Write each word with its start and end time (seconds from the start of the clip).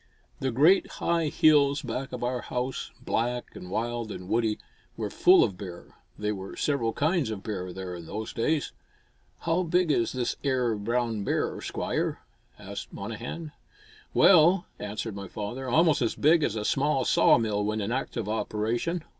The 0.39 0.49
great 0.49 0.93
high 0.93 1.27
hills 1.27 1.83
back 1.83 2.11
of 2.11 2.23
our 2.23 2.41
house, 2.41 2.89
black 3.05 3.55
and 3.55 3.69
wild 3.69 4.11
and 4.11 4.27
woody, 4.27 4.57
were 4.97 5.11
full 5.11 5.43
of 5.43 5.59
bear. 5.59 5.95
There 6.17 6.33
were 6.33 6.55
several 6.55 6.91
kinds 6.91 7.29
of 7.29 7.43
bear 7.43 7.71
there 7.71 7.93
in 7.93 8.07
those 8.07 8.33
days. 8.33 8.71
"How 9.41 9.61
big 9.61 9.91
is 9.91 10.11
this 10.11 10.37
ere 10.43 10.73
brown 10.75 11.23
bear, 11.23 11.61
Squire?" 11.61 12.19
asked 12.57 12.91
Monnehan. 12.91 13.51
"Well," 14.11 14.65
answered 14.79 15.15
my 15.15 15.27
father, 15.27 15.69
"almost 15.69 16.01
as 16.01 16.15
big 16.15 16.41
as 16.41 16.55
a 16.55 16.65
small 16.65 17.05
sawmill 17.05 17.63
when 17.63 17.79
in 17.79 17.91
active 17.91 18.27
operation." 18.27 19.03